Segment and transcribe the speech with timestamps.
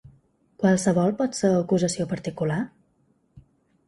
[0.61, 2.57] Qualsevol pot ser acusació particular?